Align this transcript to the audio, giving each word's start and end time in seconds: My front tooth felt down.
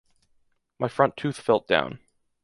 My 0.79 0.87
front 0.87 1.15
tooth 1.15 1.39
felt 1.39 1.67
down. 1.67 1.99